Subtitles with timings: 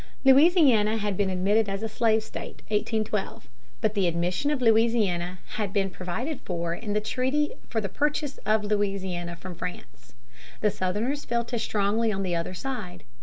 [0.25, 3.47] Louisiana had been admitted as a slave state (1812).
[3.81, 8.39] But the admission of Louisiana had been provided for in the treaty for the purchase
[8.39, 10.15] of Louisiana from France.
[10.59, 13.03] The Southerners felt as strongly on the other side.